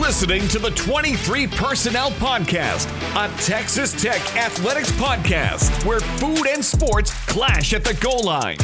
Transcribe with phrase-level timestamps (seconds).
[0.00, 7.12] Listening to the 23 Personnel Podcast, a Texas Tech athletics podcast where food and sports
[7.26, 8.56] clash at the goal line.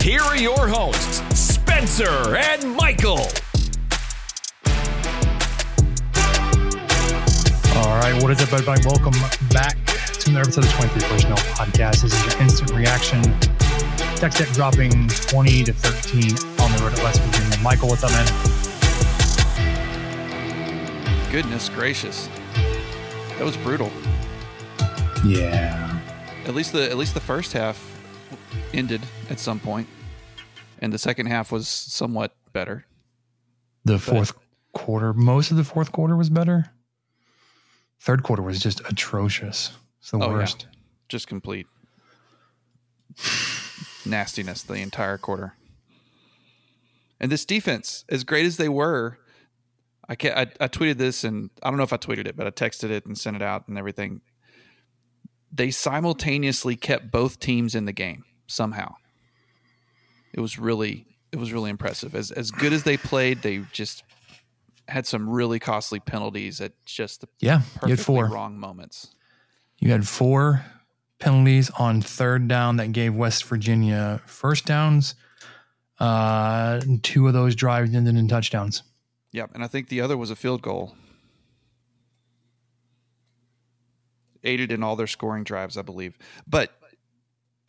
[0.00, 3.20] Here are your hosts, Spencer and Michael.
[7.76, 8.82] All right, what is up, everybody?
[8.86, 9.14] Welcome
[9.50, 12.02] back to another episode of the 23 Personnel Podcast.
[12.02, 13.22] This is your instant reaction.
[14.16, 16.22] Texas Tech dropping 20 to 13
[16.60, 17.58] on the road at West Virginia.
[17.62, 18.57] Michael, what's up, man?
[21.30, 22.26] Goodness gracious,
[23.36, 23.90] that was brutal.
[25.26, 26.00] Yeah.
[26.46, 27.78] At least the at least the first half
[28.72, 29.86] ended at some point,
[30.80, 32.86] and the second half was somewhat better.
[33.84, 34.32] The fourth
[34.72, 36.70] quarter, most of the fourth quarter was better.
[38.00, 39.72] Third quarter was just atrocious.
[40.00, 40.32] It's the Oh, yeah.
[40.34, 40.66] worst.
[41.10, 41.66] Just complete
[44.06, 45.52] nastiness the entire quarter.
[47.20, 49.18] And this defense, as great as they were,
[50.08, 52.46] I can I, I tweeted this and I don't know if I tweeted it, but
[52.46, 54.20] I texted it and sent it out and everything.
[55.52, 58.94] They simultaneously kept both teams in the game somehow.
[60.32, 62.14] It was really it was really impressive.
[62.14, 64.02] As as good as they played, they just
[64.88, 68.26] had some really costly penalties at just the Yeah, you had four.
[68.26, 69.14] wrong moments.
[69.78, 70.64] You had four
[71.18, 75.14] penalties on third down that gave West Virginia first downs.
[75.98, 78.82] Uh, two of those drives ended in touchdowns.
[79.32, 80.94] Yep, and I think the other was a field goal.
[84.44, 86.16] Aided in all their scoring drives, I believe.
[86.46, 86.72] But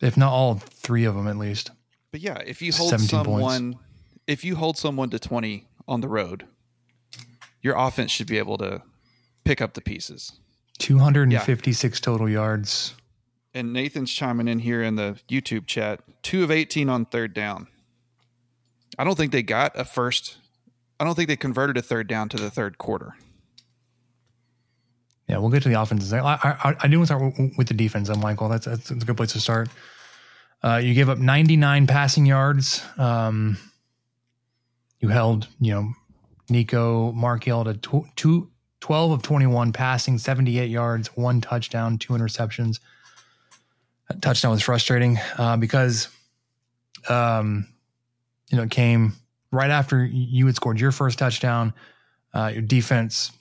[0.00, 1.70] if not all three of them at least.
[2.10, 3.28] but yeah, if you hold 17 points.
[3.28, 3.78] someone
[4.26, 6.46] if you hold someone to 20 on the road,
[7.60, 8.82] your offense should be able to
[9.44, 10.32] pick up the pieces.
[10.78, 12.94] 256 total yards.
[13.52, 16.00] And Nathan's chiming in here in the YouTube chat.
[16.22, 17.66] 2 of 18 on third down.
[18.96, 20.38] I don't think they got a first
[21.00, 23.14] I don't think they converted a third down to the third quarter.
[25.26, 26.12] Yeah, we'll get to the offenses.
[26.12, 28.50] I, I, I do want to start with, the defense, though, Michael.
[28.50, 29.70] That's, that's, a good place to start.
[30.62, 32.82] Uh, you gave up 99 passing yards.
[32.98, 33.56] Um,
[34.98, 35.92] you held, you know,
[36.50, 38.50] Nicco Marchiol to tw- two,
[38.80, 42.80] 12 of 21 passing, 78 yards, one touchdown, two interceptions.
[44.08, 46.08] That touchdown was frustrating uh, because,
[47.08, 47.66] um,
[48.50, 49.14] you know, it came
[49.50, 51.72] right after you had scored your first touchdown.
[52.32, 53.32] Uh, your defense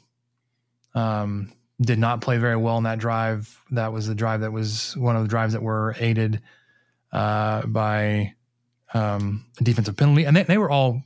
[0.96, 3.62] um, did not play very well in that drive.
[3.72, 6.42] That was the drive that was one of the drives that were aided
[7.12, 8.34] uh, by
[8.94, 11.04] um, a defensive penalty, and they, they were all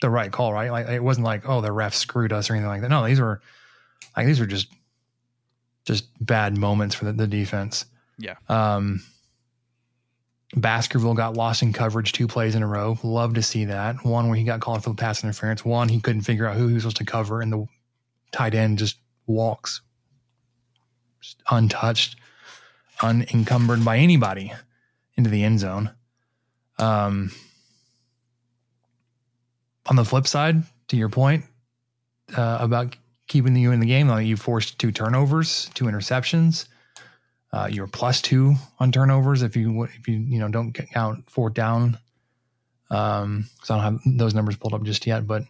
[0.00, 0.70] the right call, right?
[0.70, 2.90] Like it wasn't like oh the ref screwed us or anything like that.
[2.90, 3.40] No, these were
[4.16, 4.68] like these were just
[5.84, 7.86] just bad moments for the, the defense.
[8.18, 8.34] Yeah.
[8.48, 9.02] Um,
[10.56, 12.98] Baskerville got lost in coverage two plays in a row.
[13.02, 14.04] Love to see that.
[14.04, 15.64] One where he got called for the pass interference.
[15.64, 17.66] One he couldn't figure out who he was supposed to cover, and the
[18.32, 19.80] tight end just walks
[21.50, 22.16] untouched,
[23.02, 24.52] unencumbered by anybody
[25.16, 25.90] into the end zone.
[26.78, 27.30] Um,
[29.86, 31.44] on the flip side, to your point
[32.36, 36.66] uh, about keeping you in the game, like you forced two turnovers, two interceptions.
[37.54, 41.54] Uh, you're plus two on turnovers if you if you you know don't count fourth
[41.54, 41.96] down.
[42.90, 45.44] Um, because I don't have those numbers pulled up just yet, but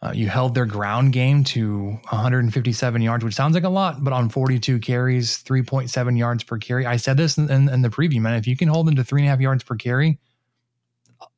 [0.00, 4.12] uh, you held their ground game to 157 yards, which sounds like a lot, but
[4.12, 6.86] on 42 carries, 3.7 yards per carry.
[6.86, 8.34] I said this in, in, in the preview, man.
[8.34, 10.18] If you can hold them to three and a half yards per carry,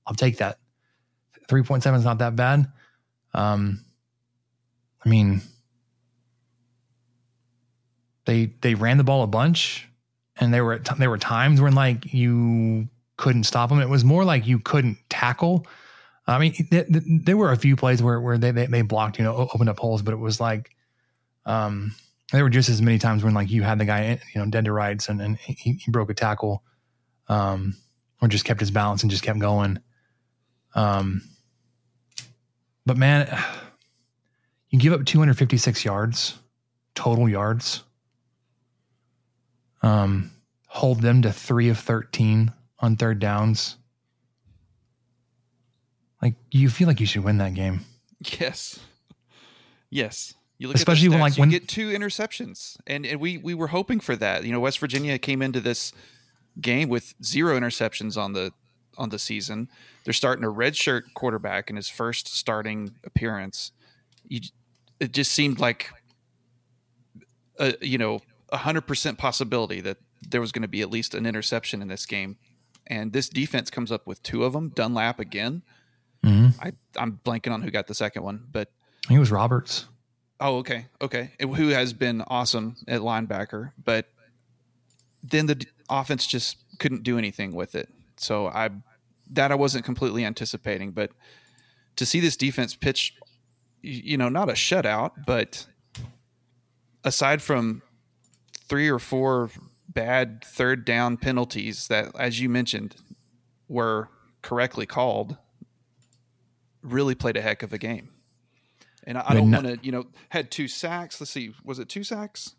[0.06, 0.58] I'll take that.
[1.48, 2.70] 3.7 is not that bad.
[3.32, 3.80] Um,
[5.04, 5.40] I mean,
[8.28, 9.88] they they ran the ball a bunch,
[10.36, 12.86] and there were there were times when like you
[13.16, 13.80] couldn't stop them.
[13.80, 15.66] It was more like you couldn't tackle.
[16.26, 19.16] I mean, th- th- there were a few plays where where they, they they blocked,
[19.18, 20.76] you know, opened up holes, but it was like,
[21.46, 21.94] um,
[22.30, 24.66] there were just as many times when like you had the guy, you know, dead
[24.66, 26.62] to rights, and and he, he broke a tackle,
[27.28, 27.76] um,
[28.20, 29.78] or just kept his balance and just kept going.
[30.74, 31.22] Um,
[32.84, 33.26] but man,
[34.68, 36.34] you give up 256 yards,
[36.94, 37.84] total yards.
[39.88, 40.30] Um,
[40.66, 43.76] hold them to three of 13 on third downs.
[46.22, 47.80] Like you feel like you should win that game.
[48.40, 48.80] Yes.
[49.90, 50.34] Yes.
[50.58, 53.20] You look Especially at the when, stats, like, you when- get two interceptions, and, and
[53.20, 54.42] we we were hoping for that.
[54.42, 55.92] You know, West Virginia came into this
[56.60, 58.52] game with zero interceptions on the
[58.96, 59.68] on the season.
[60.02, 63.70] They're starting a redshirt quarterback in his first starting appearance.
[64.26, 64.40] You,
[64.98, 65.92] it just seemed like,
[67.60, 68.20] a, you know,
[68.50, 69.98] a hundred percent possibility that
[70.28, 72.36] there was going to be at least an interception in this game,
[72.86, 74.70] and this defense comes up with two of them.
[74.70, 75.62] Dunlap again.
[76.24, 76.60] Mm-hmm.
[76.60, 78.70] I I'm blanking on who got the second one, but
[79.04, 79.86] I think it was Roberts.
[80.40, 81.32] Oh, okay, okay.
[81.40, 84.06] Who has been awesome at linebacker, but
[85.22, 87.88] then the d- offense just couldn't do anything with it.
[88.16, 88.70] So I
[89.30, 91.10] that I wasn't completely anticipating, but
[91.96, 93.14] to see this defense pitch,
[93.82, 95.66] you know, not a shutout, but
[97.04, 97.82] aside from
[98.68, 99.50] three or four
[99.88, 102.96] bad third down penalties that, as you mentioned,
[103.68, 104.08] were
[104.42, 105.36] correctly called,
[106.82, 108.10] really played a heck of a game.
[109.04, 111.20] And I, I don't want to, you know, had two sacks.
[111.20, 112.54] Let's see, was it two sacks?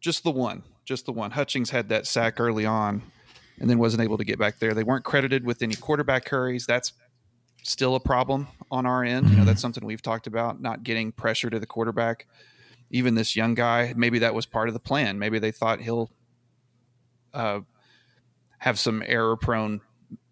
[0.00, 1.32] Just the one, just the one.
[1.32, 3.02] Hutchings had that sack early on,
[3.60, 4.74] and then wasn't able to get back there.
[4.74, 6.66] They weren't credited with any quarterback hurries.
[6.66, 6.92] That's
[7.62, 9.28] still a problem on our end.
[9.28, 9.46] You know, mm-hmm.
[9.46, 12.26] that's something we've talked about, not getting pressure to the quarterback.
[12.92, 15.18] Even this young guy, maybe that was part of the plan.
[15.18, 16.10] Maybe they thought he'll
[17.34, 17.60] uh,
[18.58, 19.80] have some error-prone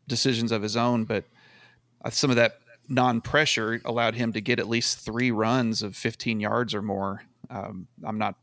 [0.06, 1.24] decisions of his own, but
[2.04, 6.38] uh, some of that non-pressure allowed him to get at least three runs of 15
[6.38, 7.22] yards or more.
[7.48, 8.36] Um, I'm not,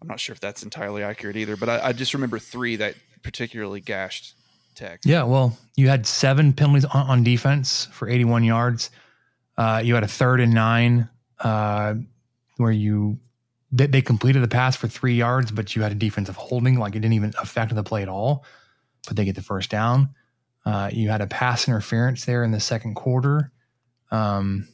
[0.00, 2.94] I'm not sure if that's entirely accurate either, but I, I just remember three that
[3.22, 4.34] particularly gashed
[4.74, 5.00] Tech.
[5.04, 8.90] Yeah, well, you had seven penalties on, on defense for 81 yards.
[9.58, 11.08] Uh, you had a third and nine
[11.40, 11.94] uh,
[12.60, 13.18] where you
[13.72, 16.94] they, they completed the pass for three yards, but you had a defensive holding, like
[16.94, 18.44] it didn't even affect the play at all.
[19.06, 20.10] But they get the first down.
[20.66, 23.50] Uh, you had a pass interference there in the second quarter.
[24.10, 24.68] Um,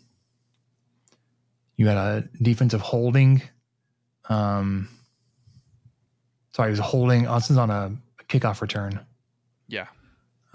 [1.77, 3.43] you had a defensive holding.
[4.29, 4.89] Um,
[6.55, 7.27] sorry, it was holding.
[7.27, 7.97] Is on a
[8.29, 8.99] kickoff return.
[9.69, 9.87] Yeah,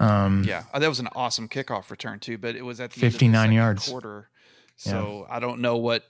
[0.00, 2.38] Um, yeah, Uh, that was an awesome kickoff return too.
[2.38, 3.88] But it was at the end of the yards.
[3.88, 4.28] quarter,
[4.76, 6.04] so I don't know what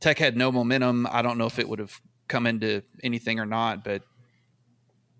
[0.00, 1.06] Tech had no momentum.
[1.10, 4.02] I don't know if it would have come into anything or not, but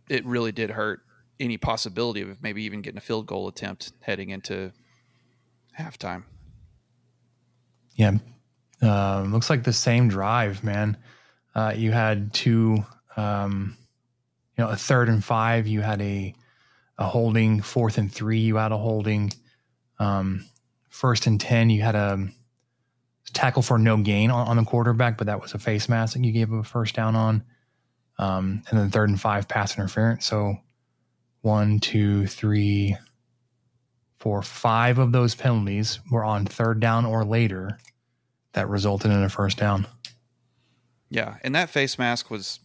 [0.08, 1.00] it really did hurt
[1.40, 4.72] any possibility of maybe even getting a field goal attempt heading into
[5.78, 6.24] halftime.
[7.94, 8.18] Yeah.
[8.80, 10.96] Um, looks like the same drive, man.
[11.54, 12.84] Uh, you had two,
[13.16, 13.76] um,
[14.56, 15.66] you know, a third and five.
[15.66, 16.34] You had a
[16.98, 17.62] a holding.
[17.62, 18.40] Fourth and three.
[18.40, 19.32] You had a holding.
[19.98, 20.44] Um,
[20.88, 21.70] first and ten.
[21.70, 22.28] You had a
[23.32, 26.24] tackle for no gain on, on the quarterback, but that was a face mask that
[26.24, 27.42] you gave him a first down on.
[28.18, 30.26] Um, and then third and five pass interference.
[30.26, 30.56] So
[31.42, 32.96] one, two, three,
[34.18, 37.78] four, five of those penalties were on third down or later
[38.54, 39.86] that resulted in a first down.
[41.10, 42.60] Yeah, and that face mask was,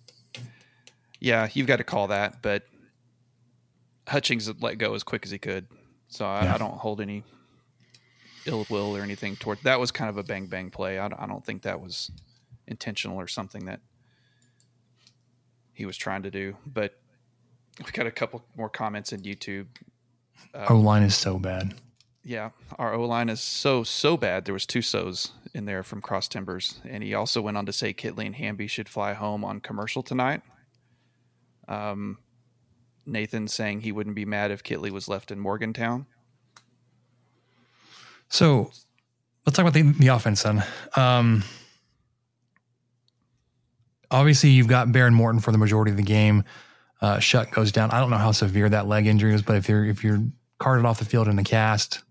[1.20, 2.42] yeah, you've got to call that.
[2.42, 2.64] But
[4.08, 5.68] Hutchings let go as quick as he could,
[6.08, 6.56] so I, Yeah.
[6.56, 7.24] I don't hold any
[8.46, 9.60] ill will or anything toward.
[9.64, 11.00] That was kind of a bang bang play.
[11.00, 12.12] I, don't- I don't think that was
[12.68, 13.80] intentional or something that
[15.74, 16.56] he was trying to do.
[16.66, 17.00] But
[17.84, 19.68] we got a couple more comments in YouTube.
[20.70, 21.74] O line is so bad.
[22.26, 24.46] Yeah, our O line is so so bad.
[24.46, 27.74] There was two so's in there from Cross Timbers, and he also went on to
[27.74, 30.42] say Kittley and Hamby should fly home on commercial tonight.
[31.68, 32.20] Um,
[33.06, 36.06] Nathan saying he wouldn't be mad if Kittley was left in Morgantown.
[38.34, 38.72] So
[39.46, 40.64] let's talk about the, the offense then.
[40.96, 41.44] Um,
[44.10, 46.44] obviously, you've got Behren Morton for the majority of the game.
[47.00, 47.92] Uh, Shough goes down.
[47.92, 50.20] I don't know how severe that leg injury is, but if you're if you're
[50.58, 52.02] carted off the field in a cast,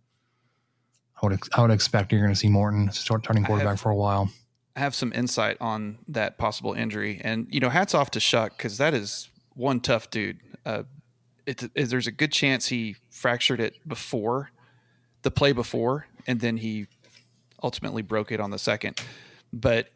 [1.21, 3.81] I would ex- I would expect you're going to see Morton start starting quarterback have-
[3.81, 4.31] for a while.
[4.76, 8.50] I have some insight on that possible injury, and you know, hats off to Shough
[8.57, 10.38] because that is one tough dude.
[10.64, 10.85] Uh,
[11.47, 14.50] it, it- there's a good chance he fractured it before
[15.23, 16.87] the play before, and then he
[17.62, 19.00] ultimately broke it on the second.
[19.52, 19.88] But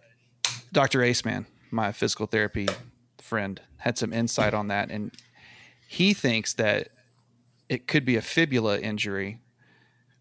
[0.72, 1.00] Dr.
[1.00, 2.68] Aceman, my physical therapy
[3.20, 5.12] friend, had some insight on that, and
[5.88, 6.88] he thinks that
[7.68, 9.40] it could be a fibula injury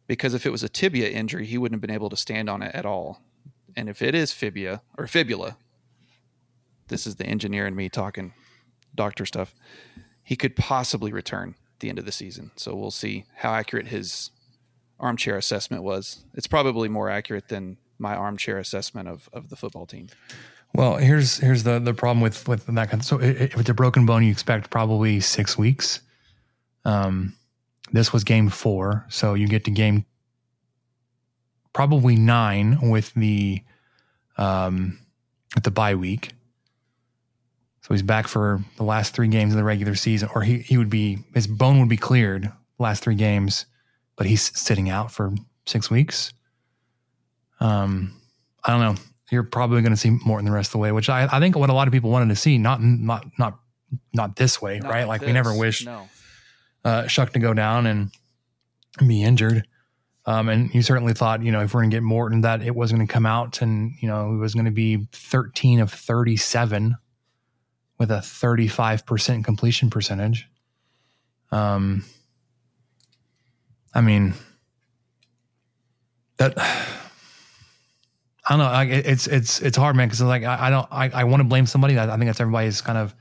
[0.07, 2.61] because if it was a tibia injury, he wouldn't have been able to stand on
[2.61, 3.21] it at all.
[3.75, 5.57] And if it is fibia or fibula,
[6.87, 8.33] this is the engineer and me talking
[8.93, 9.53] doctor stuff.
[10.23, 12.51] He could possibly return the end of the season.
[12.55, 14.31] So we'll see how accurate his
[14.99, 16.23] armchair assessment was.
[16.33, 20.09] It's probably more accurate than my armchair assessment of, of the football team.
[20.73, 23.01] Well, here's here's the the problem with with that kind.
[23.01, 26.01] Of, so if it's a broken bone, you expect probably six weeks.
[26.83, 27.33] Um,
[27.93, 30.05] this was game four, so you get to game
[31.71, 33.61] probably nine with the
[34.37, 34.99] um,
[35.53, 36.31] with the bye week.
[37.81, 40.77] So he's back for the last three games of the regular season, or he he
[40.77, 43.65] would be his bone would be cleared last three games,
[44.15, 45.33] but he's sitting out for
[45.65, 46.33] six weeks.
[47.59, 48.13] Um,
[48.63, 49.01] I don't know.
[49.31, 51.55] You're probably going to see Morton the rest of the way, which I, I think
[51.55, 53.59] what a lot of people wanted to see, not not not
[54.13, 55.07] not this way, Not right?
[55.07, 56.07] Like we never wished No.
[56.83, 58.11] uh, Shough to go down and
[59.07, 59.67] be injured.
[60.27, 62.75] Um, and you certainly thought, you know, if we're going to get Morton, that it
[62.75, 65.91] was going to come out and, you know, it was going to be 13 of
[65.91, 66.95] 37
[67.99, 70.47] with a 35% completion percentage.
[71.51, 72.03] Um,
[73.95, 74.33] I mean,
[76.37, 78.65] that, I don't know.
[78.65, 80.09] Like it- it's, it's, it's hard, man.
[80.09, 81.97] Cause like, I, I don't, I, I want to blame somebody.
[81.97, 83.15] I, I think that's everybody's kind of,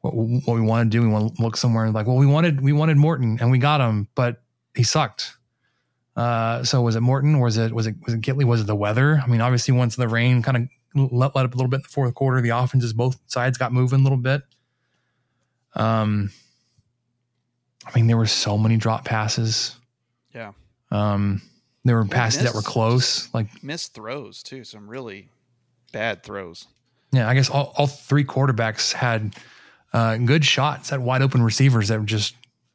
[0.00, 1.00] what, what we want to do.
[1.02, 3.58] We want to look somewhere and like, well, we wanted we wanted Morton and we
[3.58, 4.42] got him, but
[4.74, 5.36] he sucked.
[6.16, 7.38] Uh, so was it Morton?
[7.38, 8.42] Was it was it was it Kittley?
[8.44, 9.22] Was it the weather?
[9.24, 10.56] I mean, obviously, once the rain kind
[10.96, 13.58] of let, let up a little bit in the fourth quarter, the offenses both sides
[13.58, 14.42] got moving a little bit.
[15.74, 16.32] Um,
[17.86, 19.76] I mean, there were so many drop passes.
[20.34, 20.52] Yeah.
[20.90, 21.42] Um,
[21.84, 24.64] there were Yeah, passes that were close, like Missed throws too.
[24.64, 25.28] Some really
[25.92, 26.66] bad throws.
[27.12, 29.34] Yeah, I guess all, all three quarterbacks had
[29.92, 32.34] uh, good shots at wide open receivers that just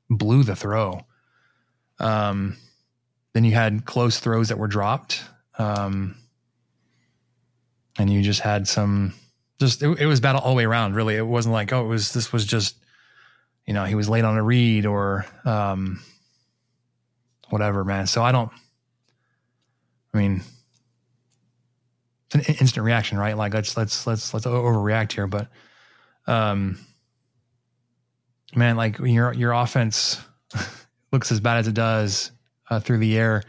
[0.10, 1.02] blew the throw.
[2.00, 2.58] Um,
[3.34, 5.24] then you had close throws that were dropped.
[5.58, 6.16] Um,
[7.98, 9.16] and you just had some,
[9.60, 11.16] just, it, it was battle all the way around, really.
[11.16, 12.76] It wasn't like, oh, it was, this was just,
[13.66, 16.00] you know, he was late on a read or um,
[17.50, 18.08] whatever, man.
[18.08, 18.52] So I don't,
[20.14, 20.42] I mean,
[22.28, 23.38] it's an instant reaction, right?
[23.38, 25.48] Like let's let's let's let's overreact here, but
[26.28, 26.78] um,
[28.56, 30.20] man, like your your offense
[31.12, 32.32] looks as bad as it does
[32.70, 33.44] uh, through the air.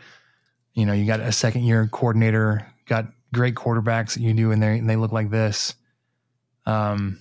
[0.74, 4.62] You know, you got a second year coordinator, got great quarterbacks that you do, and
[4.62, 5.74] they and they look like this.
[6.66, 7.18] Um,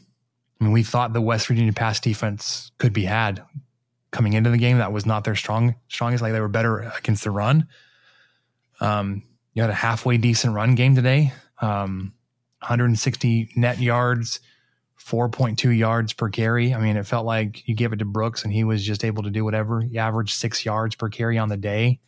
[0.60, 3.44] I mean, we thought the West Virginia pass defense could be had
[4.12, 4.78] coming into the game.
[4.78, 6.22] That was not their strong strongest.
[6.22, 7.68] Like they were better against the run.
[8.80, 9.24] Um,
[9.54, 11.34] you had a halfway decent run game today.
[11.62, 12.14] Um,
[12.60, 14.40] 160 net yards,
[15.04, 16.74] 4.2 yards per carry.
[16.74, 19.24] I mean, it felt like you gave it to Brooks and he was just able
[19.24, 19.82] to do whatever.
[19.82, 22.00] He averaged six yards per carry on the day.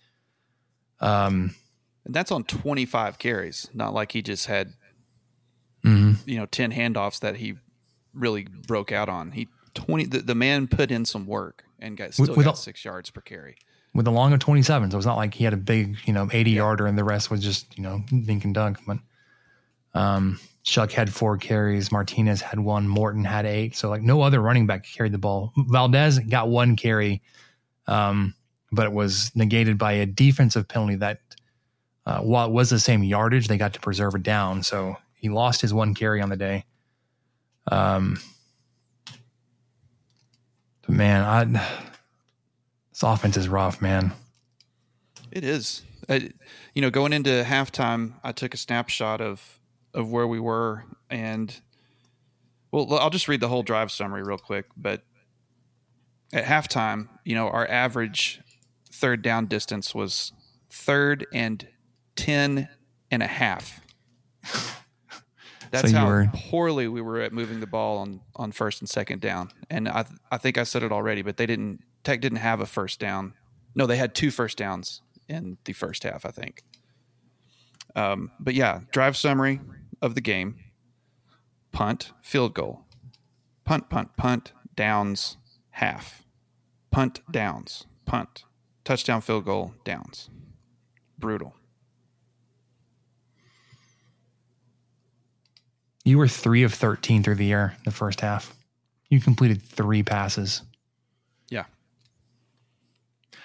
[0.99, 1.55] Um,
[2.05, 3.69] And that's on 25 carries.
[3.73, 4.73] Not like he just had,
[5.83, 6.17] mhm.
[6.25, 7.55] you know, 10 handoffs that he
[8.13, 9.31] really broke out on.
[9.31, 12.85] He 20 the, the man put in some work and got still with got 6
[12.85, 13.57] yards per carry.
[13.93, 14.91] with a long of 27.
[14.91, 17.31] So it's not like he had a big, you know, 80 yarder and the rest
[17.31, 18.77] was just, you know, dink and dunk.
[18.85, 18.97] But
[19.93, 21.91] um, Shough had four carries.
[21.91, 22.87] Martinez had one.
[22.87, 23.75] Morton had eight.
[23.75, 25.51] So like no other running back carried the ball.
[25.57, 27.21] Valdez got one carry,
[27.87, 28.35] um,
[28.71, 31.21] but it was negated by a defensive penalty that,
[32.05, 34.63] uh, while it was the same yardage, they got to preserve it down.
[34.63, 36.65] So he lost his one carry on the day.
[37.71, 38.19] Um,
[40.89, 41.89] man, I
[42.89, 44.11] this offense is rough, man.
[45.31, 45.83] It is.
[46.07, 46.19] Uh,
[46.73, 49.59] you know, going into halftime, I took a snapshot of
[49.93, 51.59] of where we were, and
[52.71, 54.65] well, I'll just read the whole drive summary real quick.
[54.75, 55.03] But
[56.33, 58.41] at halftime, you know, our average
[58.91, 60.31] third down distance was
[60.69, 61.67] third and
[62.15, 62.69] ten
[63.11, 63.81] and a half.
[65.71, 68.89] That's you how were- poorly we were at moving the ball on, on first and
[68.89, 69.51] second down.
[69.69, 72.65] And I I think I said it already, but they didn't Tech didn't have a
[72.65, 73.33] first down.
[73.75, 76.63] No, they had two first downs in the first half, I think.
[77.95, 79.61] Um, but yeah, drive summary
[80.01, 80.55] of the game:
[81.71, 82.85] punt, field goal,
[83.65, 85.37] punt, punt, punt, downs,
[85.71, 86.23] half,
[86.91, 88.43] punt, downs, punt,
[88.83, 90.29] touchdown, field goal, downs.
[91.17, 91.53] Brutal.
[96.09, 98.55] You were three of 13 through the air the first half.
[99.11, 100.63] You completed three passes.
[101.49, 101.65] Yeah.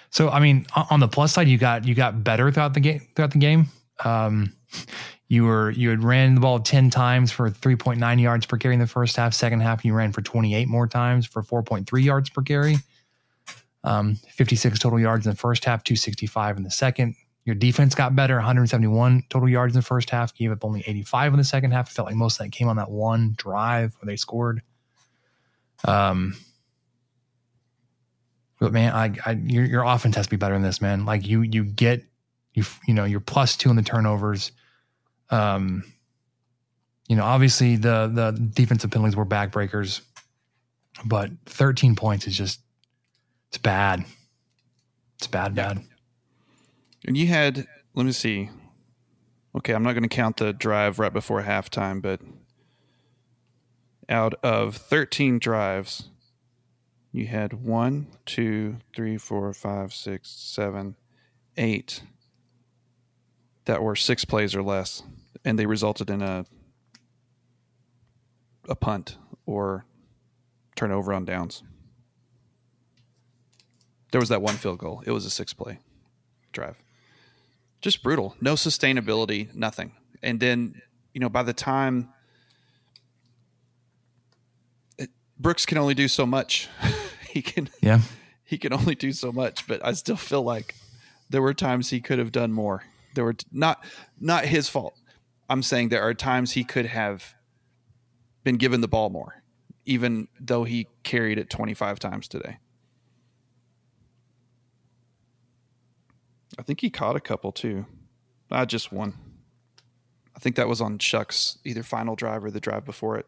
[0.08, 3.02] So, I mean, on the plus side, you got you got better throughout the game.
[3.14, 3.66] Throughout the game,
[4.02, 4.50] um,
[5.28, 8.80] you were you had ran the ball 10 times for 3.9 yards per carry in
[8.80, 9.34] the first half.
[9.34, 12.76] Second half, you ran for 28 more times for 4.3 yards per carry.
[13.82, 17.14] Um, 56 total yards in the first half, 265 in the second.
[17.44, 21.34] Your defense got better, 171 total yards in the first half, gave up only 85
[21.34, 21.90] in the second half.
[21.90, 24.62] It felt like most of that came on that one drive where they scored.
[25.84, 26.34] Um,
[28.58, 31.04] but man, I, I your your offense has to be better than this, man.
[31.04, 32.02] Like you you get
[32.54, 34.52] you you know you're plus two in the turnovers.
[35.28, 35.84] Um,
[37.08, 40.00] you know, obviously the the defensive penalties were backbreakers,
[41.04, 42.60] but 13 points is just
[43.48, 44.04] It's bad.
[45.18, 45.82] It's bad, bad.
[47.04, 48.50] And you had, let me see.
[49.56, 52.20] Okay, I'm not going to count the drive right before halftime, but
[54.08, 56.08] out of 13 drives,
[57.12, 60.96] you had one, two, three, four, five, six, seven,
[61.56, 62.02] eight
[63.66, 65.02] that were six plays or less,
[65.44, 66.44] and they resulted in a
[68.68, 69.84] a punt or
[70.74, 71.62] turnover on downs.
[74.10, 75.02] There was that one field goal.
[75.06, 75.78] It was a six play
[76.52, 76.83] drive.
[77.84, 78.34] Just brutal.
[78.40, 79.92] No sustainability, nothing.
[80.22, 80.80] And then,
[81.12, 82.08] you know, by the time
[84.96, 86.70] it, Brooks can only do so much.
[87.28, 88.00] he can Yeah.
[88.42, 90.74] he can only do so much, but I still feel like
[91.28, 92.84] there were times he could have done more.
[93.14, 93.84] There were t- not
[94.18, 94.98] not his fault.
[95.50, 97.34] I'm saying there are times he could have
[98.44, 99.42] been given the ball more,
[99.84, 102.56] even though he carried it 25 times today.
[106.58, 107.86] I think he caught a couple too.
[108.50, 109.14] Not just one.
[110.36, 113.26] I think that was on Shough's either final drive or the drive before it.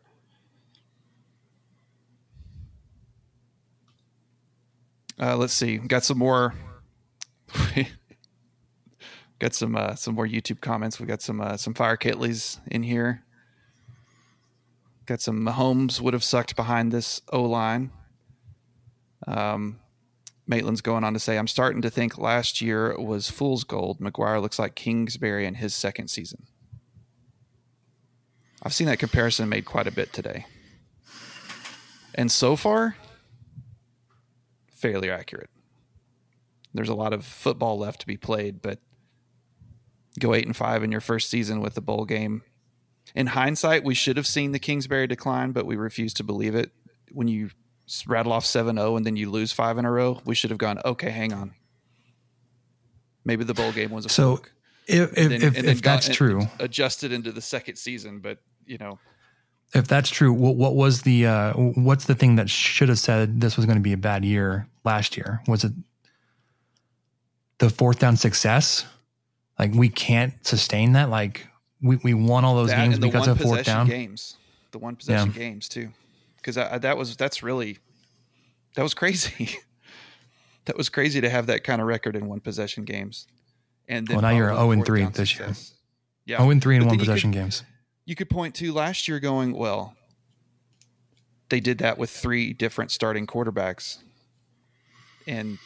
[5.19, 5.79] Uh, let's see.
[5.79, 6.55] Got some more.
[9.39, 11.01] got some uh, some more YouTube comments.
[11.01, 13.23] We got some uh, some fire Kittleys in here.
[15.07, 17.93] Got some Mahomes would have sucked behind this O line.
[19.27, 19.79] Um,
[20.47, 23.99] Maitland's going on to say, I'm starting to think last year was fool's gold.
[23.99, 26.47] McGuire looks like Kingsbury in his second season.
[28.63, 30.47] I've seen that comparison made quite a bit today.
[32.15, 32.97] And so far,
[34.73, 35.51] fairly accurate.
[36.73, 38.81] There's a lot of football left to be played, but
[40.19, 42.43] go eight and five in your first season with the bowl game.
[43.15, 46.71] In hindsight, we should have seen the Kingsbury decline, but we refuse to believe it.
[47.11, 47.51] When you
[48.07, 50.79] rattle off 7-0 and then you lose five in a row, we should have gone,
[50.85, 51.55] okay, hang on.
[53.25, 54.53] Maybe the bowl game was a So fluke.
[54.87, 58.99] if if, then- if, if that's true, adjusted into the second season, but you know,
[59.75, 63.41] if that's true, what, what was the uh, what's the thing that should have said
[63.41, 65.41] this was going to be a bad year last year?
[65.49, 65.73] Was it
[67.59, 68.87] the fourth down success?
[69.59, 71.11] Like we can't sustain that.
[71.11, 71.47] Like
[71.83, 73.87] we, we won all those that games because of fourth down.
[73.89, 74.37] games,
[74.71, 75.89] the one possession games too,
[76.37, 77.79] because that was that's really
[78.75, 79.51] that was crazy.
[80.67, 83.27] that was crazy to have that kind of record in one possession games.
[83.89, 85.53] And then Well, now you're 0 with and fourth 3 down this year.
[86.25, 87.63] Yeah, Oh, and three in But one you could- possession games.
[88.05, 89.95] you could point to last year going, well,
[91.51, 93.99] they did that with three different starting quarterbacks.
[95.29, 95.59] And,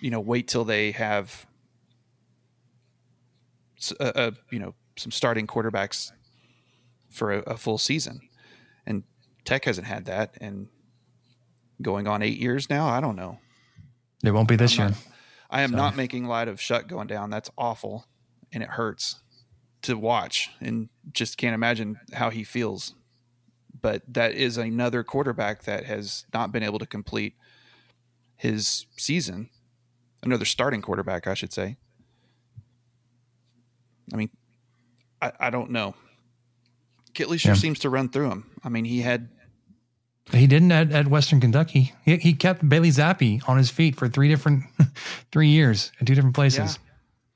[0.00, 1.46] you know, wait till they have,
[4.00, 6.12] uh, uh, you know, some starting quarterbacks
[7.10, 8.20] for a, a full season.
[9.44, 10.36] Tech hasn't had that.
[10.40, 10.68] And
[11.82, 13.38] going on eight years now, I don't know.
[14.22, 14.88] It won't be this I'm year.
[14.90, 14.98] not-
[15.50, 17.30] I am So- not making light of Shough going down.
[17.30, 18.06] That's awful,
[18.52, 19.20] and it hurts
[19.82, 22.94] to watch, and just can't imagine how he feels.
[23.80, 27.34] But that is another quarterback that has not been able to complete
[28.36, 29.50] his season.
[30.22, 31.76] Another starting quarterback, I should say.
[34.12, 34.30] I mean,
[35.20, 35.94] I, I don't know.
[37.12, 37.58] Kittley sure Yeah.
[37.60, 38.50] seems to run through him.
[38.64, 39.28] I mean, he had
[40.32, 41.92] He didn't at, at Western Kentucky.
[42.04, 44.64] He, he kept Bailey Zappe on his feet for three different,
[45.32, 46.78] three years at two different places.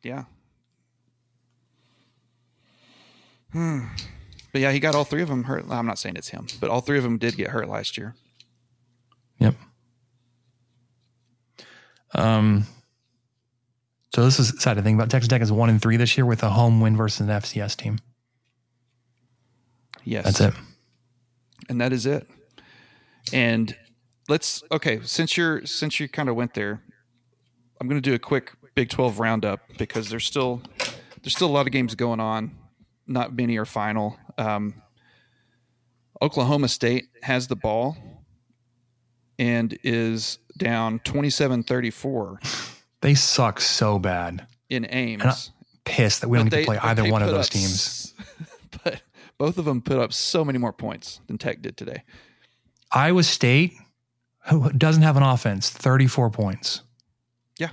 [0.02, 0.24] Yeah.
[3.52, 3.86] Hmm.
[4.52, 5.66] But yeah, he got all three of them hurt.
[5.68, 8.14] I'm not saying it's him, but all three of them did get hurt last year.
[9.38, 9.54] Yep.
[12.14, 12.66] Um.
[14.14, 15.10] So this is sad to think about.
[15.10, 17.76] Texas Tech is one and three this year with a home win versus an FCS
[17.76, 17.98] team.
[20.04, 20.24] Yes.
[20.24, 20.54] That's it.
[21.68, 22.26] And that is it.
[23.32, 23.76] And
[24.28, 26.82] let's okay, since you're since you kind of went there,
[27.80, 30.62] I'm going to do a quick Big 12 roundup because there's still
[31.22, 32.56] there's still a lot of games going on.
[33.06, 34.16] Not many are final.
[34.36, 34.74] Um,
[36.22, 37.96] Oklahoma State has the ball
[39.38, 44.46] and is down 27-34 They suck so bad.
[44.68, 45.22] in Ames.
[45.22, 45.36] And I-
[45.84, 48.14] Pissed that we don't But get to play either one of those up teams.
[48.84, 49.00] But
[49.38, 52.02] both of them put up so many more points than Tech did today.
[52.90, 53.74] Iowa State,
[54.48, 56.82] who doesn't have an offense, 34 points.
[57.58, 57.70] Yeah.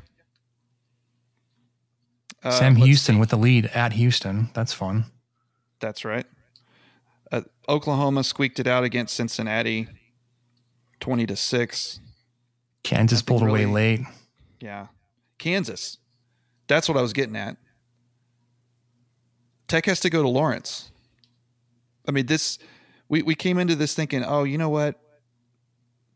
[2.43, 3.19] Uh, Sam Houston see.
[3.19, 4.49] with the lead at Houston.
[4.54, 5.06] That's fun.
[5.80, 6.25] That's right.
[7.32, 9.88] Uh, Oklahoma squeaked it out against Cincinnati,
[10.99, 11.99] twenty to six.
[12.84, 14.01] Kansas Nothing pulled away really- late.
[14.60, 14.88] Yeah,
[15.39, 15.97] Kansas.
[16.67, 17.58] That's what I was getting at.
[19.67, 20.91] Tech has to go to Lawrence.
[22.08, 22.60] I mean, this
[23.10, 24.99] we we came into this thinking, oh, you know what?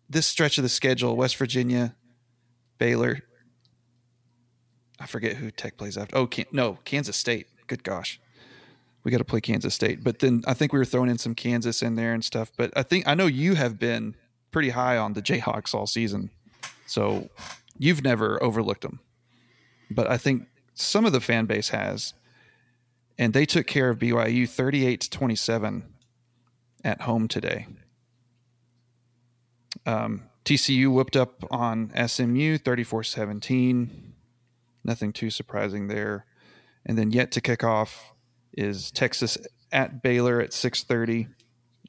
[0.10, 1.95] This stretch of the schedule, West Virginia,
[2.78, 3.19] Baylor.
[5.00, 6.17] I forget who Tech plays after.
[6.17, 7.48] Oh, Can- no, Kansas State.
[7.67, 8.19] Good gosh,
[9.04, 10.04] we got to play Kansas State.
[10.04, 12.52] But then I think we were throwing in some Kansas in there and stuff.
[12.58, 14.15] But I think I know you have been
[14.52, 16.32] pretty high on the Jayhawks all season,
[16.88, 17.30] so
[17.78, 19.00] you've never overlooked them.
[19.91, 22.13] But I think some of the fan base has,
[23.17, 25.84] and they took care of BYU thirty-eight to twenty-seven
[26.84, 27.67] at home today.
[29.86, 34.13] Um, TCU whipped up on SMU 34 17.
[34.84, 36.25] Nothing too surprising there.
[36.86, 38.13] And then yet to kick off
[38.53, 39.38] is Texas
[39.71, 41.27] at Baylor at 6:30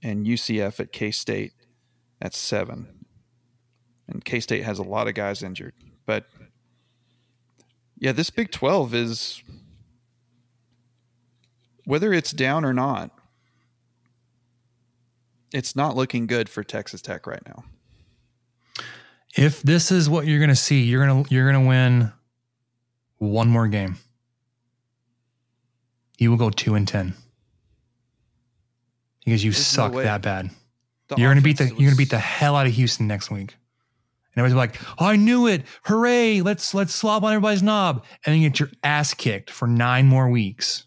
[0.03, 1.53] and UCF at K-State
[2.21, 3.07] at 7.
[4.09, 5.75] And K-State has a lot of guys injured.
[6.05, 6.27] But
[7.99, 9.43] yeah, this Big 12 is
[11.85, 13.11] whether it's down or not,
[15.53, 17.65] it's not looking good for Texas Tech right now.
[19.37, 22.13] If this is what you're going to see, you're going to you're going to win
[23.19, 23.97] one more game.
[26.19, 27.15] You will go 2 and 10.
[29.25, 30.05] Because you There's suck way.
[30.05, 30.51] that bad.
[31.09, 32.73] The you're going to beat the offense you're going to beat the hell out of
[32.73, 33.57] Houston next week.
[34.35, 35.65] And everybody's like, oh, "I knew it!
[35.85, 36.41] Hooray!
[36.41, 40.07] Let's let's slob on everybody's knob," and then you get your ass kicked for nine
[40.07, 40.87] more weeks.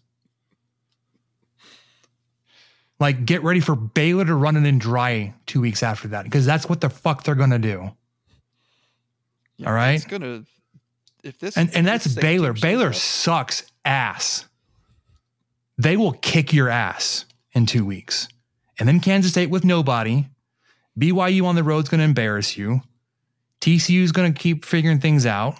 [3.00, 6.46] Like, get ready for Baylor to run it in dry two weeks after that, because
[6.46, 7.90] that's what the fuck they're gonna do.
[9.56, 9.94] Yeah, all right.
[9.94, 10.44] It's gonna
[11.22, 12.52] if this And and that's Baylor.
[12.52, 14.46] Baylor up- sucks ass.
[15.76, 18.28] They will kick your ass in two weeks.
[18.78, 20.26] And then Kansas State with nobody.
[20.98, 22.80] BYU on the road is going to embarrass you.
[23.60, 25.56] TCU is going to keep figuring things out.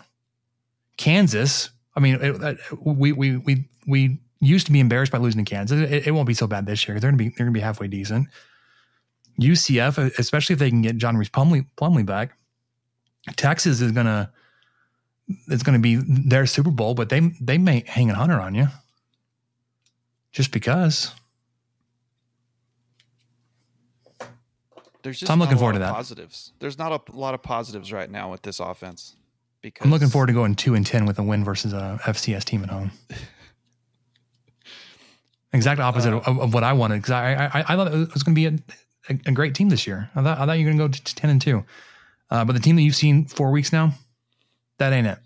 [0.96, 5.44] Kansas, I mean, it, uh, we we we we used to be embarrassed by losing
[5.44, 5.90] to Kansas.
[5.90, 7.00] It, it won't be so bad this year.
[7.00, 8.28] They're going to be they're going to be halfway decent.
[9.40, 12.36] UCF, especially if they can get John Rhys Plumlee, Plumlee back.
[13.36, 14.30] Texas is going to
[15.48, 18.68] it's to be their Super Bowl, but they they may hang a hundred on you
[20.32, 21.12] just because.
[25.02, 25.92] There's just I'm looking forward to that.
[25.92, 26.52] Positives.
[26.60, 29.16] There's not a lot of positives right now with this offense.
[29.60, 32.44] Because I'm looking forward to going two and ten with a win versus a FCS
[32.44, 32.90] team at home.
[35.54, 38.24] Exact opposite Uh, of, of what I wanted because I, I I thought it was
[38.24, 38.64] going to be
[39.08, 40.10] a, a, great team this year.
[40.14, 41.64] I thought I thought you were going to go to ten and two,
[42.30, 43.92] uh, but the team that you've seen four weeks now,
[44.78, 45.18] that ain't it.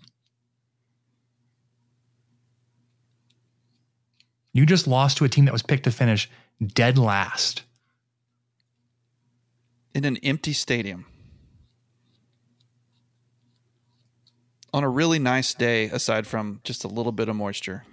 [4.53, 6.29] You just lost to a team that was picked to finish
[6.63, 7.63] dead last.
[9.95, 11.05] in an empty stadium
[14.71, 17.83] on a really nice day, aside from just a little bit of moisture.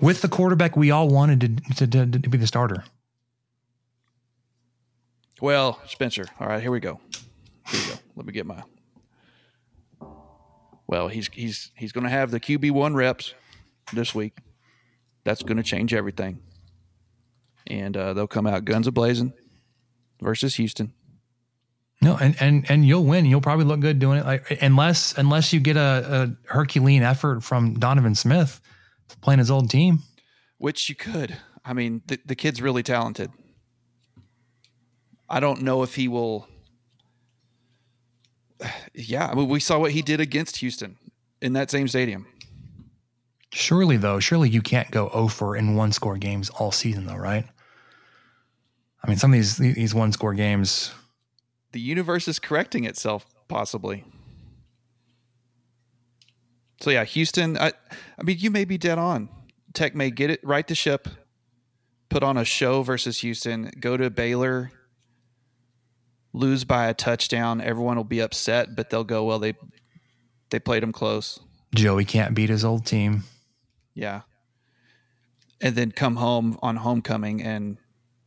[0.00, 2.84] With the quarterback we all wanted to, to, to, to be the starter.
[5.40, 7.00] Well, Spencer, all right, here we go.
[7.68, 7.98] Here we go.
[8.16, 8.62] Let me get my.
[10.86, 13.34] Well, he's he's he's going to have the QB one reps
[13.92, 14.38] this week.
[15.24, 16.40] That's going to change everything,
[17.66, 19.32] and uh, they'll come out guns a blazing
[20.20, 20.92] versus Houston.
[22.00, 23.24] No, and and and you'll win.
[23.24, 24.26] You'll probably look good doing it.
[24.26, 28.60] Like unless unless you get a, a Herculean effort from Donovan Smith
[29.20, 30.00] playing his old team.
[30.58, 31.36] Which you could.
[31.64, 33.30] I mean, the, the kid's really talented.
[35.28, 36.48] I don't know if he will.
[38.96, 40.96] Yeah, I mean, we saw what he did against Houston
[41.42, 42.26] in that same stadium.
[43.52, 47.16] Surely though, surely you can't go oh over in one score games all season though,
[47.16, 47.44] right?
[49.02, 50.92] I mean, some of these these one score games.
[51.72, 54.04] The universe is correcting itself, possibly.
[56.84, 57.56] So yeah, Houston.
[57.56, 57.72] I,
[58.18, 59.30] I mean, you may be dead on.
[59.72, 61.08] Tech may get it right the ship,
[62.10, 64.70] put on a show versus Houston, go to Baylor,
[66.34, 67.62] lose by a touchdown.
[67.62, 69.54] Everyone will be upset, but they'll go, well, they
[70.50, 71.40] they played them close.
[71.74, 73.24] Joey can't beat his old team.
[73.94, 74.20] Yeah.
[75.62, 77.78] And then come home on homecoming and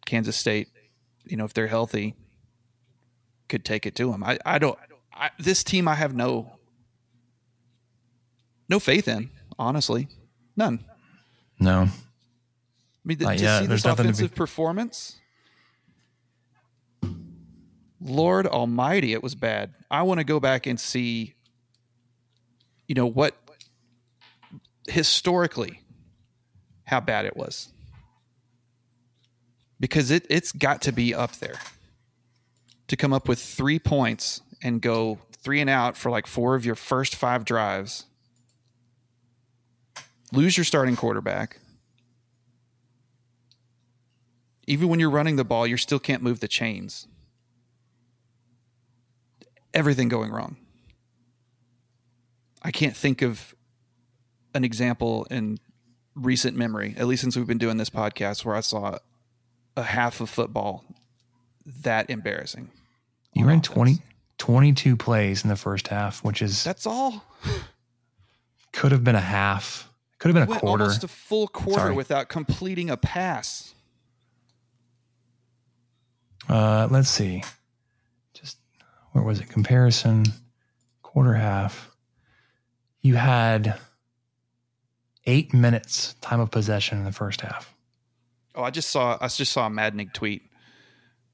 [0.08, 0.70] Kansas State,
[1.26, 2.16] you know, if they're healthy,
[3.50, 4.24] could take it to them.
[4.24, 4.80] I, I don't,
[5.14, 6.57] I, this team I have no,
[8.70, 10.08] no faith in, honestly.
[10.56, 10.80] None.
[11.60, 11.90] No, I
[13.06, 15.16] mean, th- Uh, to yeah, see there's this to be- offensive performance,
[18.00, 19.74] Lord Almighty, it was bad.
[19.90, 21.34] I want to go back and see,
[22.88, 23.36] you know, what
[24.88, 25.82] historically
[26.86, 27.70] how bad it was,
[29.80, 31.60] because it it's got to be up there
[32.88, 36.66] to come up with three points and go three and out for like four of
[36.66, 38.06] your first five drives.
[40.34, 41.60] Lose your starting quarterback
[44.68, 47.08] even when you're running the ball, you still can't move the chains.
[49.74, 50.58] Everything going wrong.
[52.62, 53.56] I can't think of
[54.54, 55.58] an example in
[56.16, 58.98] recent memory, at least since we've been doing this podcast, where I saw
[59.78, 60.84] a half of football
[61.84, 62.70] that embarrassing.
[63.34, 63.68] You ran offense.
[63.68, 64.00] 20,
[64.38, 67.24] 22 plays in the first half, which is That's all.
[68.74, 70.84] could have been a half, could have been a quarter.
[70.84, 71.96] almost a full quarter Sorry.
[71.96, 73.74] without completing a pass.
[76.50, 77.44] Uh, let's see.
[78.34, 78.58] Just
[79.12, 79.50] where was it?
[79.50, 80.26] Comparison,
[81.02, 81.92] quarter half.
[83.02, 83.80] You had
[85.26, 87.74] eight minutes time of possession in the first half.
[88.56, 90.44] Oh, I just saw I just saw a maddening tweet.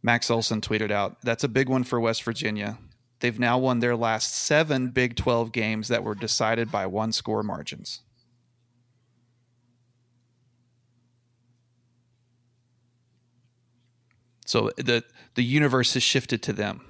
[0.02, 2.78] Max Olson tweeted out, "That's a big one for West Virginia.
[3.20, 7.42] They've now won their last 7 Big 12 games that were decided by one score
[7.44, 8.02] margins."
[14.54, 16.82] So the the universe has shifted to them.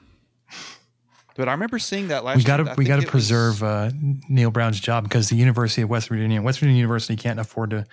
[1.38, 3.63] But I remember seeing that last we got to we got to it was- preserve
[3.63, 3.89] uh,
[4.28, 7.86] Neal Brown's job because the University of West Virginia, West Virginia University, can't afford to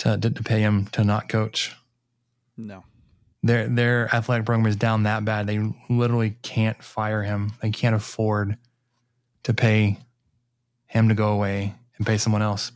[0.00, 1.74] to, to, to pay him to not coach.
[2.58, 2.84] No.
[3.42, 5.46] Their their athletic program is down that bad.
[5.46, 7.52] They literally can't fire him.
[7.62, 8.58] They can't afford
[9.44, 10.00] to pay
[10.84, 12.72] him to go away and pay someone else.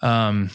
[0.00, 0.50] Um.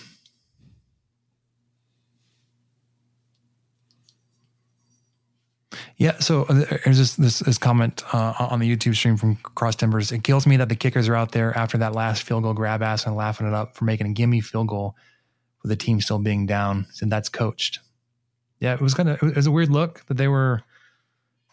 [5.98, 9.78] Yeah, so uh, there's this this, this comment uh, on the YouTube stream from Cross
[9.78, 10.12] Timbers.
[10.12, 12.84] It kills me that the kickers are out there after that last field goal grab
[12.84, 14.96] ass and laughing it up for making a gimme field goal
[15.64, 16.86] with the team still being down.
[17.02, 17.80] And that's coached.
[18.60, 20.62] Yeah, it was kind of it was a weird look that they were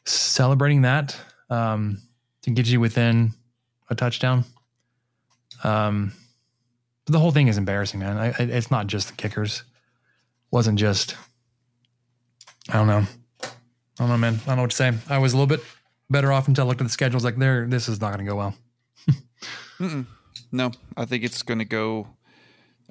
[0.04, 1.16] celebrating that
[1.48, 1.98] um,
[2.42, 3.32] to get you within
[3.88, 4.44] a touchdown.
[5.62, 6.12] Um,
[7.06, 8.18] the whole thing is embarrassing, man.
[8.18, 9.62] I, it's not just the kickers.
[10.50, 11.16] wasn't just.
[12.68, 13.04] I don't know.
[13.98, 14.34] I don't know, man.
[14.42, 14.92] I don't know what to say.
[15.08, 15.64] I was a little bit
[16.10, 17.24] better off until I looked at the schedules.
[17.24, 20.06] Like, there, this is not going to go well.
[20.54, 22.06] No, I think it's going to go.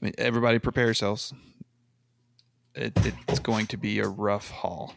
[0.01, 1.33] I mean, everybody prepare yourselves.
[2.75, 2.91] It,
[3.29, 4.95] it's going to be a rough haul.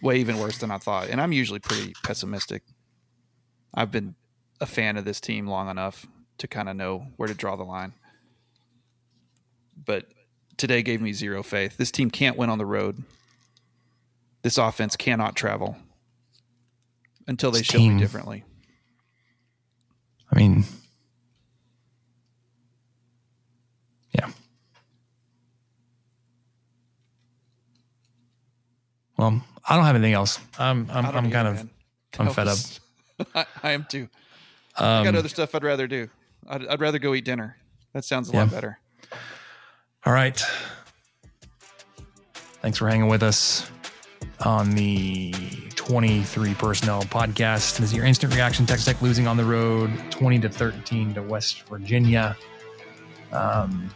[0.00, 1.08] Way even worse than I thought.
[1.08, 2.62] And I'm usually pretty pessimistic.
[3.74, 4.14] I've been
[4.60, 6.06] a fan of this team long enough
[6.38, 7.94] to kind of know where to draw the line.
[9.76, 10.06] But
[10.56, 11.78] today gave me zero faith.
[11.78, 13.02] This team can't win on the road.
[14.46, 15.76] This offense cannot travel
[17.26, 18.44] until they This show team- me differently.
[20.30, 20.62] I mean,
[24.12, 24.30] yeah.
[29.18, 30.38] Well, I don't have anything else.
[30.60, 31.68] I'm, I'm, I'm kind of.
[32.20, 32.58] I'm fed up.
[33.34, 34.08] I, I am too.
[34.76, 36.08] I got Um, other stuff I'd rather do.
[36.48, 37.56] I'd, I'd rather go eat dinner.
[37.94, 38.78] That sounds a lot better.
[40.04, 40.40] All right.
[42.62, 43.68] Thanks for hanging with us
[44.40, 45.32] on the
[45.74, 47.78] 23 Personnel podcast.
[47.78, 48.66] This is your instant reaction.
[48.66, 52.36] Texas Tech losing on the road 20 to 13 to West Virginia.
[53.32, 53.90] Um,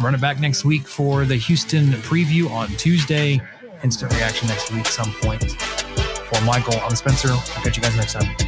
[0.00, 3.40] run it back next week for the Houston preview on Tuesday.
[3.82, 5.52] Instant reaction next week, some point.
[5.60, 7.30] For Michael, I'm Spencer.
[7.30, 8.47] I'll catch you guys next time.